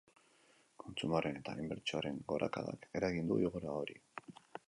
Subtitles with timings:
[0.83, 4.01] Kontsumoaren eta inbertsioaren gorakadak eragin du igoera hori.